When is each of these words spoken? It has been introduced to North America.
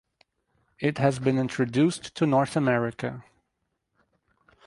It 0.79 0.97
has 0.97 1.19
been 1.19 1.37
introduced 1.37 2.15
to 2.15 2.25
North 2.25 2.55
America. 2.55 3.23